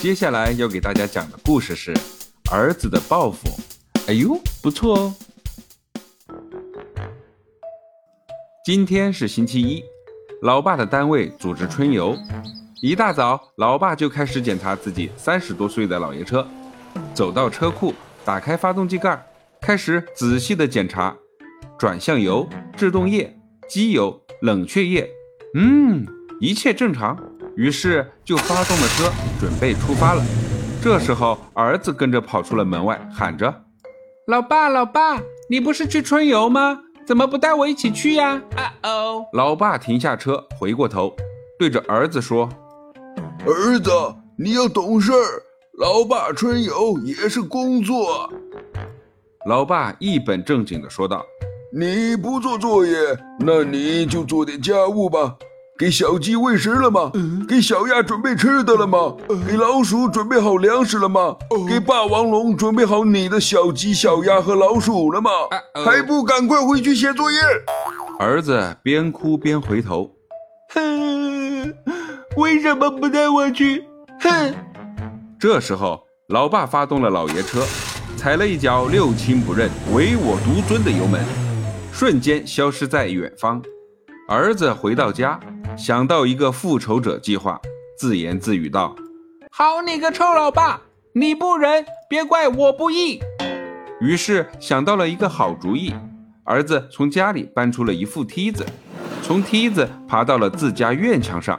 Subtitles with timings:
[0.00, 1.92] 接下来要给大家讲的故事是
[2.52, 3.48] 儿子的报复。
[4.06, 5.14] 哎呦，不错哦！
[8.64, 9.82] 今天是星期一，
[10.42, 12.16] 老爸的单位组织春游。
[12.80, 16.46] 一大早，老爸就开始检查自己三十多岁的老爷车，
[17.12, 17.92] 走到车库，
[18.24, 19.20] 打开发动机盖，
[19.60, 21.16] 开始仔细的检查
[21.76, 23.36] 转向油、制动液、
[23.68, 25.10] 机油、冷却液。
[25.56, 26.06] 嗯，
[26.40, 27.18] 一切正常。
[27.58, 30.22] 于是就发动了车，准备出发了。
[30.80, 33.52] 这时候，儿子跟着跑出了门外，喊着
[34.28, 36.78] ：“老爸，老爸，你不是去春游吗？
[37.04, 39.24] 怎么不带我一起去呀？”啊哦！
[39.32, 41.12] 老爸停下车，回过头，
[41.58, 42.48] 对着儿子说
[43.44, 43.90] ：“儿子，
[44.36, 45.42] 你要懂事儿。
[45.80, 48.32] 老爸春游也是工作。”
[49.46, 51.26] 老爸一本正经地说道
[51.76, 52.96] ：“你不做作业，
[53.40, 55.34] 那你就做点家务吧。”
[55.78, 57.12] 给小鸡喂食了吗？
[57.48, 59.14] 给小鸭准备吃的了吗？
[59.46, 61.36] 给老鼠准备好粮食了吗？
[61.68, 65.30] 给霸王龙准备好你的小鸡、小鸭和老鼠了吗？
[65.84, 67.38] 还不赶快回去写作业！
[68.18, 70.10] 儿子边哭边回头，
[70.74, 71.72] 哼，
[72.36, 73.84] 为什么不带我去？
[74.20, 74.52] 哼！
[75.38, 76.00] 这时候，
[76.30, 77.62] 老爸发动了老爷车，
[78.16, 81.24] 踩了一脚六亲不认、唯我独尊的油门，
[81.92, 83.62] 瞬间消失在远方。
[84.26, 85.38] 儿子回到家。
[85.78, 87.60] 想到一个复仇者计划，
[87.96, 88.96] 自言自语道
[89.52, 90.82] ：“好你个臭老爸，
[91.14, 93.20] 你不仁，别怪我不义。”
[94.02, 95.94] 于是想到了一个好主意，
[96.42, 98.66] 儿子从家里搬出了一副梯子，
[99.22, 101.58] 从梯子爬到了自家院墙上。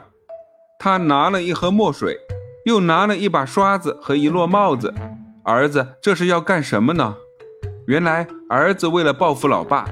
[0.78, 2.18] 他拿了一盒墨水，
[2.66, 4.92] 又拿了一把刷子和一摞帽子。
[5.42, 7.16] 儿子这是要干什么呢？
[7.86, 9.88] 原来儿子为了报复老爸，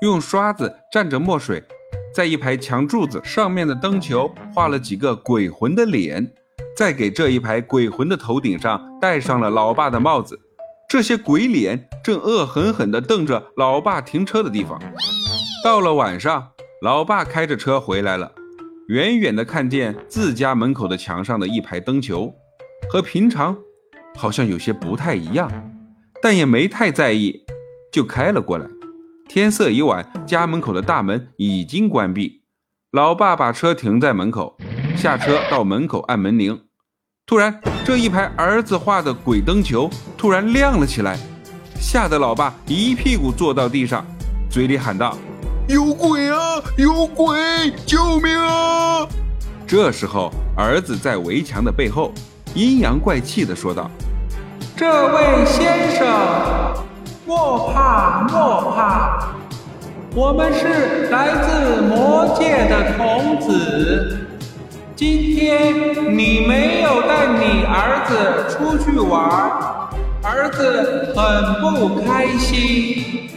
[0.00, 1.62] 用刷子蘸着墨水。
[2.14, 6.32] 在一排墙柱子上面的灯球画了几个鬼魂的脸，
[6.76, 10.38] 再给这一排鬼魂的头顶上戴上了老爸的帽子。
[10.88, 14.76] 这些鬼脸正恶狠狠地瞪着老爸停车的地方。
[15.62, 16.50] 到了晚上，
[16.82, 18.32] 老爸开着车回来了，
[18.88, 22.34] 远远地看见自家门口的墙上的一排灯球，
[22.88, 23.56] 和平常
[24.16, 25.48] 好像有些不太一样，
[26.20, 27.44] 但也没太在意，
[27.92, 28.66] 就开了过来。
[29.32, 32.42] 天色已晚，家门口的大门已经关闭。
[32.90, 34.56] 老爸把车停在门口，
[34.96, 36.60] 下车到门口按门铃。
[37.26, 39.88] 突然，这一排儿子画的鬼灯球
[40.18, 41.16] 突然亮了起来，
[41.80, 44.04] 吓得老爸一屁股坐到地上，
[44.50, 45.16] 嘴里喊道
[45.70, 46.60] ：“有鬼啊！
[46.76, 47.38] 有鬼！
[47.86, 49.06] 救命啊！”
[49.64, 52.12] 这时候，儿子在围墙的背后
[52.56, 53.88] 阴阳怪气地说道
[54.76, 56.84] ：“这位先生。”
[57.30, 59.36] 莫怕莫怕，
[60.16, 64.18] 我们是来自魔界的童子。
[64.96, 69.30] 今天你没有带你儿子出去玩，
[70.24, 73.30] 儿子很不开心，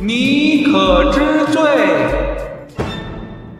[0.00, 1.58] 你可知罪？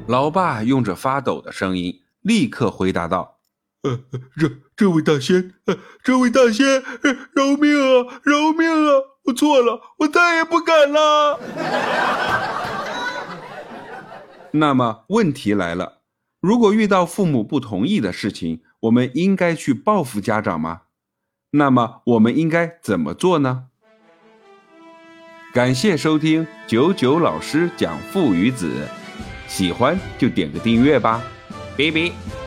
[0.07, 1.93] 老爸用着发抖的声音
[2.23, 3.39] 立刻回答道
[3.83, 3.99] ：“呃，
[4.39, 6.65] 这这位大仙，呃，这位大仙，
[7.33, 11.41] 饶命啊，饶命啊！”我错了，我再也不敢了。
[14.53, 16.01] 那么问题来了，
[16.41, 20.83] 如果遇到父母不同意的事情，我们应该去报复家长吗？
[21.53, 23.67] 那么我们应该怎么做呢？
[25.53, 28.89] 感谢收听九九老师讲父与子，
[29.47, 31.23] 喜欢就点个订阅吧，
[31.79, 32.44] 拜拜。